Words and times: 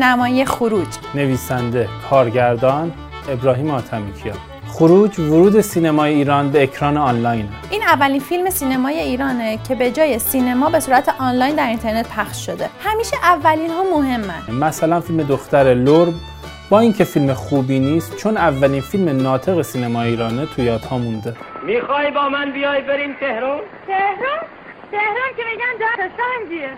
نمایی 0.00 0.44
خروج. 0.44 0.88
نویسنده 1.14 1.88
کارگردان 2.10 2.92
ابراهیم 3.28 3.70
آتمیکیا. 3.70 4.32
خروج 4.68 5.18
ورود 5.20 5.60
سینمای 5.60 6.14
ایران 6.14 6.50
به 6.50 6.62
اکران 6.62 6.96
آنلاین 6.96 7.48
این 7.70 7.82
اولین 7.82 8.20
فیلم 8.20 8.50
سینمای 8.50 8.98
ایرانه 8.98 9.58
که 9.68 9.74
به 9.74 9.90
جای 9.90 10.18
سینما 10.18 10.70
به 10.70 10.80
صورت 10.80 11.14
آنلاین 11.18 11.54
در 11.54 11.66
اینترنت 11.66 12.08
پخش 12.08 12.46
شده. 12.46 12.68
همیشه 12.84 13.16
اولین 13.22 13.70
ها 13.70 13.82
مهمن. 13.82 14.66
مثلا 14.66 15.00
فیلم 15.00 15.22
دختر 15.22 15.74
لرب 15.74 16.14
با 16.70 16.80
اینکه 16.80 17.04
فیلم 17.04 17.34
خوبی 17.34 17.78
نیست 17.78 18.16
چون 18.16 18.36
اولین 18.36 18.80
فیلم 18.80 19.22
ناطق 19.22 19.62
سینما 19.62 20.02
ایرانه 20.02 20.46
تو 20.46 20.62
یادها 20.62 20.98
مونده. 20.98 21.34
می‌خوای 21.66 22.10
با 22.10 22.28
من 22.28 22.52
بیای 22.52 22.80
بریم 22.80 23.14
تهران؟ 23.20 23.60
تهران؟ 23.86 24.40
تهران 24.90 25.30
که 25.36 25.42
میگن 25.52 25.74
دارستانجیه 25.80 26.70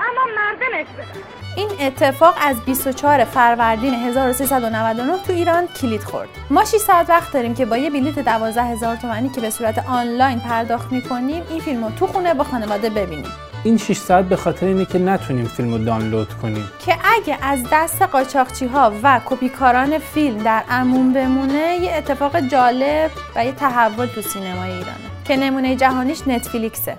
اما 0.00 0.24
مردمش 0.36 0.86
بدن 0.98 1.20
این 1.56 1.68
اتفاق 1.80 2.34
از 2.40 2.56
24 2.60 3.24
فروردین 3.24 3.94
1399 3.94 5.18
تو 5.26 5.32
ایران 5.32 5.66
کلید 5.66 6.04
خورد. 6.04 6.28
ما 6.50 6.64
6 6.64 6.76
ساعت 6.76 7.10
وقت 7.10 7.32
داریم 7.32 7.54
که 7.54 7.66
با 7.66 7.76
یه 7.76 7.90
بلیت 7.90 8.18
12 8.18 8.62
هزار 8.62 8.96
تومانی 8.96 9.28
که 9.28 9.40
به 9.40 9.50
صورت 9.50 9.88
آنلاین 9.88 10.40
پرداخت 10.40 10.92
می‌کنیم 10.92 11.42
این 11.50 11.60
فیلم 11.60 11.84
رو 11.84 11.90
تو 11.90 12.06
خونه 12.06 12.34
با 12.34 12.44
خانواده 12.44 12.90
ببینیم. 12.90 13.32
این 13.64 13.78
6 13.78 13.96
ساعت 13.96 14.24
به 14.24 14.36
خاطر 14.36 14.66
اینه 14.66 14.84
که 14.84 14.98
نتونیم 14.98 15.44
فیلم 15.44 15.72
رو 15.72 15.84
دانلود 15.84 16.34
کنیم 16.34 16.70
که 16.86 16.96
اگه 17.04 17.38
از 17.42 17.64
دست 17.72 18.02
قاچاقچی 18.02 18.66
ها 18.66 18.92
و 19.02 19.20
کپیکاران 19.26 19.98
فیلم 19.98 20.38
در 20.38 20.62
امون 20.70 21.12
بمونه 21.12 21.76
یه 21.76 21.92
اتفاق 21.92 22.40
جالب 22.40 23.10
و 23.36 23.44
یه 23.44 23.52
تحول 23.52 24.06
تو 24.06 24.22
سینمای 24.22 24.70
ایرانه 24.70 25.10
که 25.24 25.36
نمونه 25.36 25.76
جهانیش 25.76 26.28
نتفلیکسه 26.28 26.96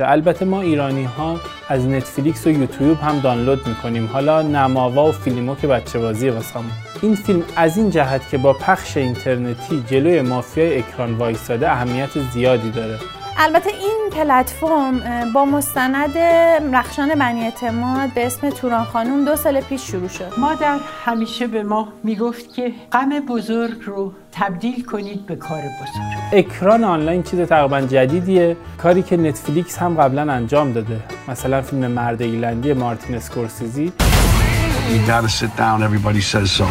البته 0.00 0.44
ما 0.44 0.60
ایرانی 0.60 1.04
ها 1.04 1.40
از 1.68 1.86
نتفلیکس 1.86 2.46
و 2.46 2.50
یوتیوب 2.50 2.98
هم 3.00 3.20
دانلود 3.20 3.68
می‌کنیم. 3.68 4.06
حالا 4.06 4.42
نماوا 4.42 5.08
و 5.08 5.12
فیلمو 5.12 5.54
که 5.54 5.66
بچه 5.66 5.98
بازی 5.98 6.28
واسمون. 6.28 6.70
این 7.02 7.14
فیلم 7.14 7.42
از 7.56 7.76
این 7.76 7.90
جهت 7.90 8.28
که 8.30 8.38
با 8.38 8.52
پخش 8.52 8.96
اینترنتی 8.96 9.84
جلوی 9.90 10.22
مافیای 10.22 10.78
اکران 10.78 11.14
وایستاده 11.14 11.70
اهمیت 11.70 12.18
زیادی 12.32 12.70
داره. 12.70 12.98
البته 13.38 13.70
این 13.70 14.10
پلتفرم 14.12 15.00
با 15.32 15.44
مستند 15.44 16.18
رخشان 16.74 17.14
بنی 17.14 17.44
اعتماد 17.44 18.10
به 18.14 18.26
اسم 18.26 18.50
توران 18.50 18.84
خانوم 18.84 19.24
دو 19.24 19.36
سال 19.36 19.60
پیش 19.60 19.82
شروع 19.90 20.08
شد 20.08 20.32
مادر 20.38 20.78
همیشه 21.04 21.46
به 21.46 21.62
ما 21.62 21.88
می‌گفت 22.04 22.54
که 22.54 22.72
غم 22.92 23.20
بزرگ 23.20 23.82
رو 23.84 24.12
تبدیل 24.32 24.84
کنید 24.84 25.26
به 25.26 25.36
کار 25.36 25.58
بزرگ 25.58 26.18
اکران 26.32 26.84
آنلاین 26.84 27.22
چیز 27.22 27.40
تقریبا 27.40 27.80
جدیدیه 27.80 28.56
کاری 28.78 29.02
که 29.02 29.16
نتفلیکس 29.16 29.78
هم 29.78 29.96
قبلا 30.00 30.32
انجام 30.32 30.72
داده 30.72 31.00
مثلا 31.28 31.62
فیلم 31.62 31.86
مرد 31.86 32.22
ایرلندی 32.22 32.72
مارتین 32.72 33.16
اسکورسیزی 33.16 33.92
You 34.94 35.06
gotta 35.06 35.30
sit 35.40 35.52
down, 35.56 35.82
everybody 35.82 36.20
says 36.20 36.52
so. 36.58 36.66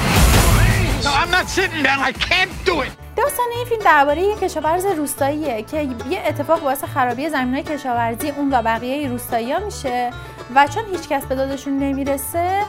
No, 1.05 1.11
I'm 1.21 1.31
not 1.37 1.47
sitting 1.49 1.81
down. 1.87 1.99
I 2.09 2.11
can't 2.27 2.53
do 2.69 2.75
it. 2.81 3.02
داستان 3.15 3.45
این 3.55 3.65
فیلم 3.65 3.81
درباره 3.83 4.21
یک 4.21 4.39
کشاورز 4.39 4.85
روستاییه 4.85 5.61
که 5.61 5.81
یه 6.09 6.23
اتفاق 6.27 6.61
باعث 6.61 6.83
خرابی 6.83 7.29
زمینای 7.29 7.63
کشاورزی 7.63 8.29
اون 8.29 8.53
و 8.53 8.61
بقیه 8.61 9.09
روستایی 9.09 9.53
میشه 9.65 10.11
و 10.55 10.67
چون 10.67 10.83
هیچ 10.91 11.09
کس 11.09 11.25
به 11.25 11.35
دادشون 11.35 11.79
نمی‌رسه 11.79 12.61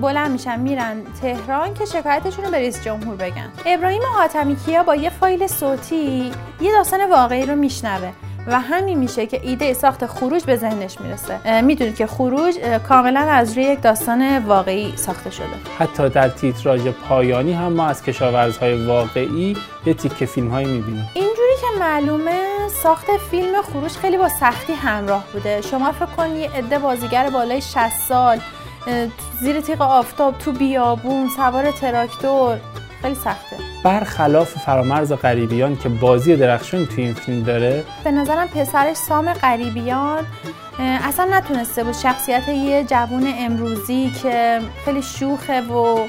بلند 0.00 0.30
میشن 0.30 0.60
میرن 0.60 1.02
تهران 1.22 1.74
که 1.74 1.84
شکایتشون 1.84 2.44
رو 2.44 2.50
به 2.50 2.56
رئیس 2.56 2.84
جمهور 2.84 3.16
بگن. 3.16 3.52
ابراهیم 3.66 4.02
حاتمی 4.14 4.56
کیا 4.56 4.82
با 4.82 4.94
یه 4.94 5.10
فایل 5.10 5.46
صوتی 5.46 6.32
یه 6.60 6.72
داستان 6.72 7.10
واقعی 7.10 7.46
رو 7.46 7.56
میشنوه. 7.56 8.12
و 8.46 8.60
همین 8.60 8.98
میشه 8.98 9.26
که 9.26 9.40
ایده 9.42 9.72
ساخت 9.72 10.06
خروج 10.06 10.44
به 10.44 10.56
ذهنش 10.56 11.00
می‌رسه. 11.00 11.62
می‌دونید 11.62 11.96
که 11.96 12.06
خروج 12.06 12.58
کاملا 12.88 13.20
از 13.20 13.52
روی 13.52 13.64
یک 13.64 13.80
داستان 13.80 14.38
واقعی 14.38 14.96
ساخته 14.96 15.30
شده. 15.30 15.46
حتی 15.78 16.08
در 16.08 16.28
تیتراژ 16.28 16.80
پایانی 17.08 17.52
هم 17.52 17.72
ما 17.72 17.86
از 17.86 18.02
کشاورزهای 18.02 18.86
واقعی 18.86 19.56
یه 19.86 19.94
تیکه 19.94 20.26
فیلم 20.26 20.50
هایی 20.50 20.66
می‌بینیم. 20.66 21.10
اینجوری 21.14 21.54
که 21.60 21.80
معلومه 21.80 22.42
ساخت 22.82 23.06
فیلم 23.30 23.62
خروج 23.62 23.90
خیلی 23.90 24.18
با 24.18 24.28
سختی 24.28 24.72
همراه 24.72 25.24
بوده. 25.32 25.60
شما 25.60 25.92
فکر 25.92 26.06
کنید 26.06 26.36
یه 26.36 26.50
عده 26.50 26.78
بازیگر 26.78 27.30
بالای 27.30 27.60
60 27.60 27.88
سال 28.08 28.40
زیر 29.40 29.60
تیغ 29.60 29.82
آفتاب 29.82 30.38
تو 30.38 30.52
بیابون 30.52 31.28
سوار 31.36 31.70
تراکتور. 31.70 32.56
خیلی 33.02 33.14
سخته. 33.14 33.56
برخلاف 33.88 34.58
فرامرز 34.58 35.12
غریبیان 35.12 35.76
که 35.76 35.88
بازی 35.88 36.36
درخشانی 36.36 36.86
توی 36.86 37.04
این 37.04 37.14
فیلم 37.14 37.42
داره 37.42 37.84
به 38.04 38.10
نظرم 38.10 38.48
پسرش 38.48 38.96
سام 38.96 39.32
غریبیان 39.32 40.26
اصلا 40.78 41.28
نتونسته 41.30 41.84
بود 41.84 41.94
شخصیت 41.94 42.48
یه 42.48 42.84
جوون 42.84 43.32
امروزی 43.38 44.10
که 44.22 44.60
خیلی 44.84 45.02
شوخه 45.02 45.60
و 45.60 46.06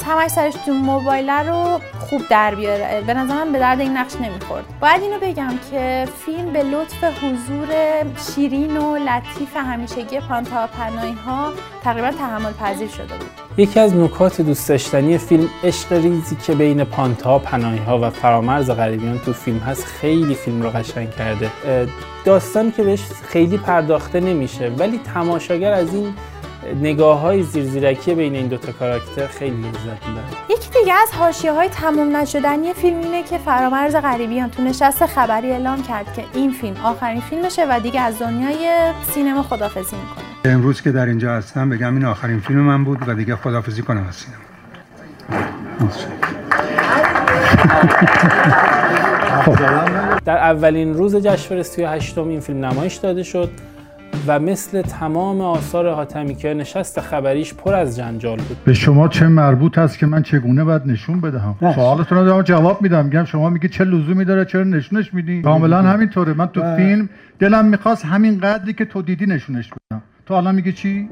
تمش 0.00 0.30
سرش 0.30 0.54
تو 0.54 0.72
موبایل 0.72 1.30
رو 1.30 1.80
خوب 2.00 2.22
در 2.30 2.54
بیاره. 2.54 3.02
به 3.06 3.14
نظرم 3.14 3.52
به 3.52 3.58
درد 3.58 3.80
این 3.80 3.96
نقش 3.96 4.12
نمی‌خورد. 4.16 4.64
باید 4.80 5.02
اینو 5.02 5.18
بگم 5.22 5.54
که 5.70 6.08
فیلم 6.24 6.52
به 6.52 6.62
لطف 6.62 7.04
حضور 7.04 7.68
شیرین 8.34 8.76
و 8.76 8.96
لطیف 8.96 9.56
همیشگی 9.56 10.20
پانتا 10.20 10.66
پناهی 10.66 11.12
ها 11.26 11.52
تقریبا 11.84 12.10
تحمل 12.10 12.52
پذیر 12.52 12.88
شده 12.88 13.04
بود. 13.04 13.30
یکی 13.56 13.80
از 13.80 13.96
نکات 13.96 14.40
دوست 14.40 14.68
داشتنی 14.68 15.18
فیلم 15.18 15.48
عشق 15.64 15.92
ریزی 15.92 16.36
که 16.36 16.54
بین 16.54 16.84
پانتا 16.84 17.38
ها 17.86 17.98
و 18.02 18.10
فرامرز 18.10 18.70
غریبیان 18.70 19.18
تو 19.18 19.32
فیلم 19.32 19.58
هست 19.58 19.84
خیلی 19.84 20.34
فیلم 20.34 20.62
رو 20.62 20.70
قشنگ 20.70 21.10
کرده. 21.10 21.50
داستانی 22.24 22.70
که 22.70 22.82
بهش 22.82 23.00
خیلی 23.28 23.58
پرداخته 23.58 24.20
نمیشه 24.20 24.72
ولی 24.78 25.00
تماشاگر 25.14 25.72
از 25.72 25.94
این 25.94 26.14
نگاه 26.82 27.20
های 27.20 27.42
زیرزیرکی 27.42 28.14
بین 28.14 28.34
این 28.34 28.46
دوتا 28.46 28.72
کاراکتر 28.72 29.26
خیلی 29.26 29.56
لذت 29.56 30.06
می‌بره 30.08 30.24
یکی 30.50 30.70
دیگه 30.80 30.92
از 30.92 31.12
حاشیه 31.12 31.52
های 31.52 31.68
تمام 31.68 32.16
نشدنی 32.16 32.72
فیلم 32.72 33.00
اینه 33.00 33.22
که 33.22 33.38
فرامرز 33.38 33.96
غریبیان 33.96 34.50
تو 34.50 34.62
نشست 34.62 35.06
خبری 35.06 35.50
اعلام 35.50 35.82
کرد 35.82 36.14
که 36.16 36.24
این 36.34 36.52
فیلم 36.52 36.76
آخرین 36.84 37.20
فیلمشه 37.20 37.66
و 37.70 37.80
دیگه 37.80 38.00
از 38.00 38.18
دنیای 38.18 38.92
سینما 39.14 39.42
خدافزی 39.42 39.96
می‌کنه. 39.96 40.52
امروز 40.52 40.82
که 40.82 40.92
در 40.92 41.06
اینجا 41.06 41.32
هستم 41.32 41.70
بگم 41.70 41.94
این 41.94 42.04
آخرین 42.04 42.40
فیلم 42.40 42.60
من 42.60 42.84
بود 42.84 43.08
و 43.08 43.14
دیگه 43.14 43.36
خدافزی 43.36 43.82
کنم 43.82 44.06
از 44.08 44.14
سینما. 44.14 44.42
در 50.24 50.36
اولین 50.36 50.94
روز 50.94 51.16
جشنواره 51.16 51.62
38 51.62 52.18
این 52.18 52.40
فیلم 52.40 52.64
نمایش 52.64 52.94
داده 52.94 53.22
شد. 53.22 53.50
و 54.26 54.38
مثل 54.38 54.82
تمام 54.82 55.40
آثار 55.40 55.94
حاتمیکیا 55.94 56.52
نشست 56.52 57.00
خبریش 57.00 57.54
پر 57.54 57.74
از 57.74 57.96
جنجال 57.96 58.36
بود. 58.36 58.56
به 58.64 58.74
شما 58.74 59.08
چه 59.08 59.28
مربوط 59.28 59.78
است 59.78 59.98
که 59.98 60.06
من 60.06 60.22
چگونه 60.22 60.64
باید 60.64 60.82
نشون 60.86 61.20
بدهم؟ 61.20 61.54
سوالتون 61.74 62.18
رو 62.18 62.42
جواب 62.42 62.82
میدم. 62.82 63.04
میگم 63.04 63.24
شما 63.24 63.50
میگی 63.50 63.68
چه 63.68 63.84
لزومی 63.84 64.24
داره 64.24 64.44
چرا 64.44 64.64
نشونش 64.64 65.14
میدی؟ 65.14 65.42
کاملا 65.42 65.82
همینطوره. 65.82 66.32
من 66.32 66.46
تو 66.46 66.76
فیلم 66.76 67.08
دلم 67.38 67.64
می‌خواست 67.64 68.04
همین 68.04 68.40
قدری 68.40 68.72
که 68.72 68.84
تو 68.84 69.02
دیدی 69.02 69.26
نشونش 69.26 69.70
بدم. 69.70 70.02
تو 70.26 70.34
الان 70.34 70.54
میگه 70.54 70.72
چی؟ 70.72 71.08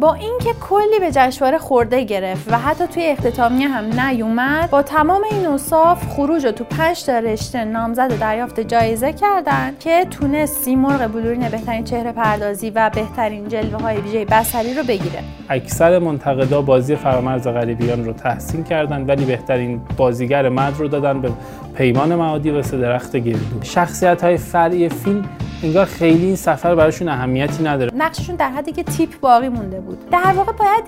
با 0.00 0.14
اینکه 0.14 0.52
کلی 0.60 0.98
به 1.00 1.10
جشنواره 1.12 1.58
خورده 1.58 2.04
گرفت 2.04 2.52
و 2.52 2.58
حتی 2.58 2.86
توی 2.86 3.06
اختتامیه 3.06 3.68
هم 3.68 4.00
نیومد 4.00 4.70
با 4.70 4.82
تمام 4.82 5.22
این 5.30 5.46
اوصاف 5.46 6.08
خروج 6.08 6.44
رو 6.44 6.52
تو 6.52 6.64
پنج 6.64 7.04
تا 7.04 7.18
رشته 7.18 7.64
نامزد 7.64 8.18
دریافت 8.18 8.60
جایزه 8.60 9.12
کردن 9.12 9.74
که 9.80 10.06
تونست 10.10 10.64
سیمرغ 10.64 11.12
بلورین 11.12 11.48
بهترین 11.48 11.84
چهره 11.84 12.12
پردازی 12.12 12.70
و 12.70 12.90
بهترین 12.94 13.48
جلوه 13.48 13.82
های 13.82 14.00
ویژه 14.00 14.24
بصری 14.24 14.74
رو 14.74 14.82
بگیره. 14.82 15.18
اکثر 15.48 15.98
منتقدا 15.98 16.62
بازی 16.62 16.96
فرامرز 16.96 17.48
غریبیان 17.48 18.04
رو 18.04 18.12
تحسین 18.12 18.64
کردن 18.64 19.06
ولی 19.06 19.24
بهترین 19.24 19.80
بازیگر 19.96 20.48
مرد 20.48 20.78
رو 20.78 20.88
دادن 20.88 21.20
به 21.20 21.30
پیمان 21.74 22.14
معادی 22.14 22.50
واسه 22.50 22.78
درخت 22.78 23.16
گردو. 23.16 23.62
شخصیت 23.62 24.24
های 24.24 24.36
فرعی 24.36 24.88
فیلم 24.88 25.24
انگار 25.64 25.84
خیلی 25.84 26.26
این 26.26 26.36
سفر 26.36 26.74
براشون 26.74 27.08
اهمیتی 27.08 27.62
نداره. 27.64 27.90
نقششون 27.94 28.36
در 28.36 28.50
حدی 28.50 28.72
که 28.72 28.82
تیپ 28.82 29.20
باقی 29.20 29.48
مونده 29.48 29.80
بود. 29.80 30.10
در 30.10 30.32
واقع 30.36 30.52
باید 30.52 30.84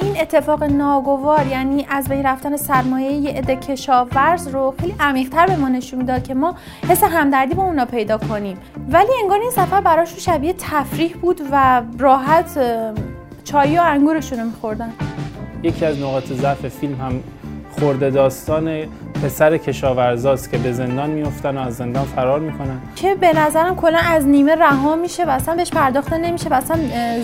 این 0.00 0.20
اتفاق 0.20 0.64
ناگوار 0.64 1.46
یعنی 1.46 1.86
از 1.90 2.08
بین 2.08 2.26
رفتن 2.26 2.56
سرمایه 2.56 3.12
یه 3.12 3.30
عده 3.30 3.56
کشاورز 3.56 4.48
رو 4.48 4.74
خیلی 4.80 4.94
عمیق‌تر 5.00 5.46
به 5.46 5.56
ما 5.56 5.68
نشون 5.68 5.98
می‌داد 5.98 6.22
که 6.22 6.34
ما 6.34 6.54
حس 6.88 7.04
همدردی 7.04 7.54
با 7.54 7.62
اونا 7.62 7.84
پیدا 7.84 8.18
کنیم. 8.18 8.58
ولی 8.90 9.10
انگار 9.22 9.40
این 9.40 9.50
سفر 9.50 9.80
براشون 9.80 10.18
شبیه 10.18 10.54
تفریح 10.58 11.16
بود 11.20 11.40
و 11.52 11.82
راحت 11.98 12.58
چای 13.44 13.78
و 13.78 13.80
انگورشون 13.80 14.38
رو 14.38 14.44
میخوردن. 14.44 14.92
یکی 15.62 15.84
از 15.84 15.98
نقاط 15.98 16.32
ضعف 16.32 16.68
فیلم 16.68 16.94
هم 16.94 17.20
خورده 17.80 18.10
داستان 18.10 18.84
پسر 19.22 19.56
کشاورزاست 19.56 20.50
که 20.50 20.58
به 20.58 20.72
زندان 20.72 21.10
میفتن 21.10 21.58
و 21.58 21.60
از 21.60 21.76
زندان 21.76 22.04
فرار 22.04 22.40
می‌کنن. 22.40 22.80
که 22.96 23.14
به 23.14 23.38
نظرم 23.38 23.76
کلا 23.76 23.98
از 23.98 24.26
نیمه 24.26 24.54
رها 24.54 24.96
میشه 24.96 25.24
و 25.24 25.30
اصلا 25.30 25.54
بهش 25.54 25.70
پرداخته 25.70 26.18
نمیشه 26.18 26.48
و 26.48 26.54
اصلا 26.54 26.78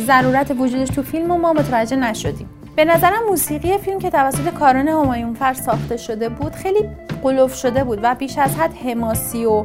ضرورت 0.07 0.51
وجودش 0.59 0.89
تو 0.89 1.03
فیلم 1.03 1.27
ما 1.27 1.53
متوجه 1.53 1.97
نشدیم. 1.97 2.49
به 2.77 2.85
نظرم 2.85 3.27
موسیقی 3.29 3.79
فیلم 3.79 3.99
که 3.99 4.11
توسط 4.11 4.55
کارون 4.55 4.89
همایون 4.89 5.35
فر 5.35 5.55
ساخته 5.55 5.97
شده 5.97 6.29
بود 6.29 6.53
خیلی 6.53 6.81
قلوف 7.23 7.55
شده 7.55 7.85
بود 7.85 7.99
و 8.03 8.15
بیش 8.15 8.39
از 8.39 8.57
حد 8.57 8.75
حماسی 8.85 9.45
و 9.45 9.65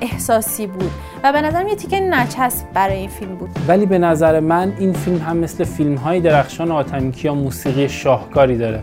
احساسی 0.00 0.66
بود 0.66 0.90
و 1.24 1.32
به 1.32 1.40
نظرم 1.40 1.68
یه 1.68 1.74
تیکه 1.74 2.00
نچسب 2.00 2.66
برای 2.74 2.96
این 2.96 3.08
فیلم 3.08 3.34
بود. 3.34 3.48
ولی 3.68 3.86
به 3.86 3.98
نظر 3.98 4.40
من 4.40 4.72
این 4.78 4.92
فیلم 4.92 5.18
هم 5.18 5.36
مثل 5.36 5.64
فیلم 5.64 5.94
های 5.94 6.20
درخشان 6.20 6.70
آتمیکی 6.70 7.28
یا 7.28 7.34
موسیقی 7.34 7.88
شاهکاری 7.88 8.58
داره. 8.58 8.80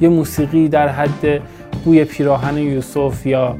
یه 0.00 0.08
موسیقی 0.08 0.68
در 0.68 0.88
حد 0.88 1.40
بوی 1.84 2.04
پیراهن 2.04 2.58
یوسف 2.58 3.26
یا 3.26 3.56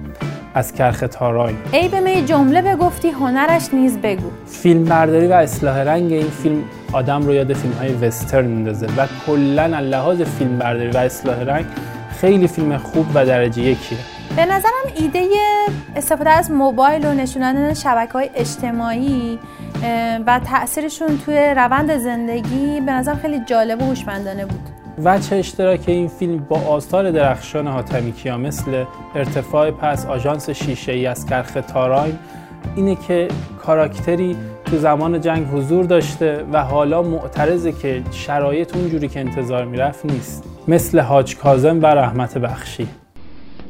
از 0.55 0.73
کرخ 0.73 1.05
تارای. 1.11 1.55
ای 1.73 1.89
به 1.89 2.01
می 2.01 2.25
جمله 2.25 2.63
بگفتی 2.63 3.11
هنرش 3.11 3.75
نیز 3.75 3.99
بگو. 3.99 4.31
فیلم 4.47 4.85
برداری 4.85 5.27
و 5.27 5.33
اصلاح 5.33 5.79
رنگ 5.79 6.13
این 6.13 6.31
فیلم 6.31 6.65
آدم 6.93 7.27
رو 7.27 7.35
یاد 7.35 7.53
فیلم 7.53 7.75
های 7.75 7.93
وسترن 7.93 8.47
میندازه 8.47 8.87
و 8.87 9.07
کلا 9.27 9.67
لحاظ 9.67 10.23
فیلم 10.23 10.59
برداری 10.59 10.91
و 10.91 10.97
اصلاح 10.97 11.43
رنگ 11.43 11.67
خیلی 12.21 12.49
فیلم 12.49 12.77
خوب 12.77 13.07
و 13.15 13.27
درجه 13.27 13.63
یکیه. 13.63 13.99
به 14.37 14.47
نظرم 14.47 14.73
ایده 14.97 15.29
استفاده 15.97 16.31
از 16.31 16.51
موبایل 16.51 17.07
و 17.07 17.13
نشونان 17.13 17.75
شبکه 17.75 18.13
های 18.13 18.31
اجتماعی 18.35 19.39
و 20.27 20.41
تاثیرشون 20.51 21.19
توی 21.25 21.55
روند 21.57 21.99
زندگی 21.99 22.81
به 22.81 22.93
نظرم 22.93 23.17
خیلی 23.17 23.41
جالب 23.47 23.83
و 23.83 23.85
هوشمندانه 23.85 24.47
بود. 24.47 24.78
وجه 25.05 25.37
اشتراک 25.37 25.81
این 25.87 26.09
فیلم 26.09 26.39
با 26.39 26.57
آثار 26.57 27.11
درخشان 27.11 27.67
حاتمی 27.67 28.13
مثل 28.39 28.85
ارتفاع 29.15 29.71
پس 29.71 30.07
آژانس 30.07 30.51
شیشه 30.51 30.93
ای 30.93 31.07
از 31.07 31.27
کرخ 31.27 31.53
تاراین 31.73 32.19
اینه 32.77 32.95
که 32.95 33.29
کاراکتری 33.63 34.37
تو 34.65 34.77
زمان 34.77 35.21
جنگ 35.21 35.47
حضور 35.47 35.85
داشته 35.85 36.45
و 36.53 36.65
حالا 36.65 37.03
معترضه 37.03 37.73
که 37.73 38.03
شرایط 38.13 38.77
اونجوری 38.77 39.09
که 39.09 39.21
انتظار 39.21 39.65
می‌رفت 39.65 40.07
نیست. 40.07 40.45
مثل 40.69 41.01
حاج 41.01 41.37
کازم 41.37 41.83
و 41.83 41.87
رحمت 41.87 42.39
بخشی. 42.39 42.89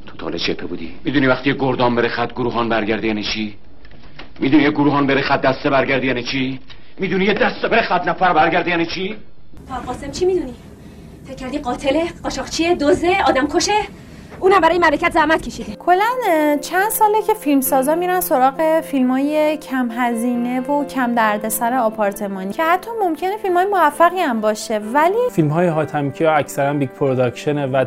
تو 0.07 0.17
تال 0.17 0.39
چپه 0.39 0.67
بودی؟ 0.67 0.93
می‌دونی 1.05 1.27
وقتی 1.27 1.55
گردان 1.55 1.95
بره 1.97 2.09
خط 2.09 2.33
گروهان 2.33 2.69
برگرده 2.69 3.07
یعنی 3.07 3.23
چی؟ 3.35 3.55
می‌دونی 4.41 4.63
یه 4.63 4.71
گروهان 4.71 5.07
بره 5.07 5.23
خط 5.23 5.41
دسته 5.41 5.71
برگرده 5.71 6.07
یعنی 6.07 6.23
چی؟ 6.23 6.61
می‌دونی 6.99 7.25
یه 7.25 7.35
دسته 7.35 7.69
بره 7.69 7.83
خط 7.83 8.09
نفر 8.09 8.33
برگرده 8.33 8.71
یعنی 8.71 8.87
چی؟ 8.87 9.17
قاسم 9.87 10.11
چی 10.11 10.27
می‌دونی؟ 10.27 10.55
فکر 11.29 11.37
کردی 11.37 11.59
قاتله 11.59 12.05
قاچاقچیه 12.23 12.75
دوزه 12.75 13.17
آدم 13.27 13.47
کشه 13.47 13.73
اونم 14.41 14.61
برای 14.61 14.79
مملکت 14.79 15.13
زحمت 15.13 15.43
کشیده. 15.43 15.77
کلا 15.77 16.05
چند 16.61 16.91
ساله 16.91 17.23
که 17.27 17.35
فیلمسازا 17.35 17.95
میرن 17.95 18.21
سراغ 18.21 18.81
فیلمای 18.81 19.57
کم 19.57 19.89
هزینه 19.97 20.61
و 20.61 20.85
کم 20.85 21.15
دردسر 21.15 21.75
آپارتمانی. 21.75 22.53
که 22.53 22.63
حتی 22.63 22.91
ممکنه 23.03 23.37
فیلمای 23.37 23.67
موفقی 23.67 24.21
هم 24.21 24.41
باشه 24.41 24.79
ولی 24.79 25.31
فیلم 25.33 25.49
های 25.49 25.67
حاتمی 25.67 26.25
کیا 26.25 26.33
اکثرا 26.33 26.73
big 26.73 26.91
production 26.91 27.60
ه 27.60 27.67
و 27.67 27.85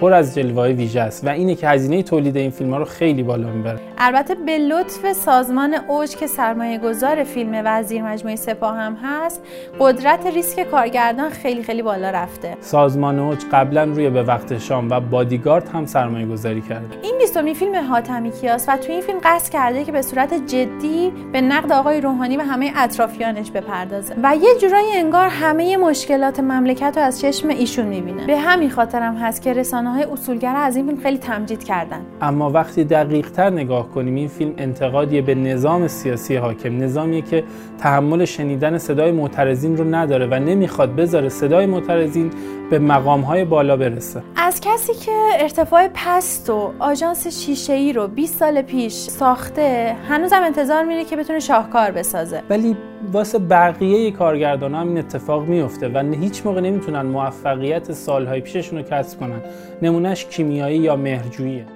پر 0.00 0.12
از 0.12 0.34
جلوه 0.34 0.68
ویژه 0.68 1.00
است 1.00 1.26
و 1.26 1.28
اینه 1.28 1.54
که 1.54 1.68
هزینه 1.68 2.02
تولید 2.02 2.36
این 2.36 2.50
فیلم 2.50 2.70
ها 2.70 2.78
رو 2.78 2.84
خیلی 2.84 3.22
بالا 3.22 3.48
می‌بره. 3.48 3.78
البته 3.98 4.34
به 4.34 4.58
لطف 4.58 5.12
سازمان 5.12 5.76
اوج 5.88 6.16
که 6.16 6.26
سرمایه 6.26 6.78
گذار 6.78 7.24
فیلم 7.24 7.62
و 7.64 7.73
زیر 7.73 8.02
مجموعه 8.02 8.36
سپاه 8.36 8.76
هم 8.76 8.96
هست 9.02 9.42
قدرت 9.80 10.26
ریسک 10.26 10.70
کارگردان 10.70 11.30
خیلی 11.30 11.62
خیلی 11.62 11.82
بالا 11.82 12.10
رفته. 12.10 12.56
سازمان 12.60 13.18
اوج 13.18 13.38
قبلا 13.52 13.84
روی 13.84 14.10
به 14.10 14.22
وقت 14.22 14.58
شام 14.58 14.90
و 14.90 15.00
بادیگارد 15.00 15.68
هم 15.68 15.86
سرمایه 15.86 16.26
گذاری 16.26 16.60
کرده. 16.60 16.96
این 17.02 17.18
بیستمین 17.18 17.54
فیلم 17.54 17.74
حاتمی 17.74 18.30
کیاس 18.30 18.64
و 18.68 18.76
توی 18.76 18.92
این 18.92 19.02
فیلم 19.02 19.18
قصد 19.24 19.52
کرده 19.52 19.84
که 19.84 19.92
به 19.92 20.02
صورت 20.02 20.34
جدی 20.46 21.12
به 21.32 21.40
نقد 21.40 21.72
آقای 21.72 22.00
روحانی 22.00 22.36
و 22.36 22.40
همه 22.40 22.72
اطرافیانش 22.76 23.50
بپردازه. 23.50 24.14
و 24.22 24.36
یه 24.36 24.58
جورایی 24.60 24.92
انگار 24.94 25.28
همه 25.28 25.76
مشکلات 25.76 26.40
مملکت 26.40 26.92
رو 26.96 27.02
از 27.02 27.20
چشم 27.20 27.48
ایشون 27.48 27.86
می‌بینه. 27.86 28.26
به 28.26 28.38
همین 28.38 28.70
خاطرم 28.70 29.16
هست 29.16 29.42
که 29.42 29.52
رسانه 29.52 29.85
های 29.90 30.02
اصولگرا 30.02 30.58
از 30.58 30.76
این 30.76 30.86
فیلم 30.86 31.00
خیلی 31.00 31.18
تمجید 31.18 31.64
کردن. 31.64 32.00
اما 32.20 32.50
وقتی 32.50 32.84
دقیق 32.84 33.30
تر 33.30 33.50
نگاه 33.50 33.88
کنیم 33.88 34.14
این 34.14 34.28
فیلم 34.28 34.52
انتقادیه 34.58 35.22
به 35.22 35.34
نظام 35.34 35.88
سیاسی 35.88 36.36
حاکم. 36.36 36.82
نظامیه 36.82 37.22
که 37.22 37.44
تحمل 37.78 38.24
شنیدن 38.24 38.78
صدای 38.78 39.12
معترضین 39.12 39.76
رو 39.76 39.94
نداره 39.94 40.26
و 40.26 40.34
نمی‌خواد 40.34 40.96
بذاره 40.96 41.28
صدای 41.28 41.66
معترضین 41.66 42.30
به 42.70 42.78
مقام 42.78 43.20
های 43.20 43.44
بالا 43.44 43.76
برسه. 43.76 44.22
از 44.36 44.60
کسی 44.60 44.94
که 44.94 45.12
ارتفاع 45.38 45.88
پست 45.94 46.50
و 46.50 46.72
آژانس 46.78 47.26
شیشه 47.26 47.72
ای 47.72 47.92
رو 47.92 48.08
20 48.08 48.38
سال 48.38 48.62
پیش 48.62 48.92
ساخته 48.92 49.96
هنوزم 50.08 50.42
انتظار 50.42 50.84
میره 50.84 51.04
که 51.04 51.16
بتونه 51.16 51.38
شاهکار 51.38 51.90
بسازه. 51.90 52.42
ولی 52.50 52.76
واسه 53.12 53.38
بقیه 53.38 54.10
کارگردان 54.10 54.74
هم 54.74 54.88
این 54.88 54.98
اتفاق 54.98 55.48
میفته 55.48 55.88
و 55.88 56.14
هیچ 56.20 56.46
موقع 56.46 56.60
نمی‌تونن 56.60 57.02
موفقیت 57.02 57.92
سالهای 57.92 58.40
پیششون 58.40 58.78
رو 58.78 58.84
کسب 58.84 59.20
کنن. 59.20 59.42
نمونهش 59.82 60.24
کیمیایی 60.24 60.78
یا 60.78 60.96
مهرجوییه. 60.96 61.66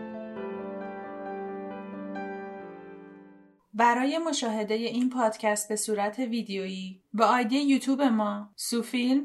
برای 3.75 4.19
مشاهده 4.19 4.75
این 4.75 5.11
پادکست 5.11 5.69
به 5.69 5.77
صورت 5.77 6.19
ویدیویی 6.19 7.03
با 7.13 7.25
آیدی 7.25 7.57
یوتیوب 7.57 8.03
ما 8.03 8.49
سوفیلم 8.57 9.25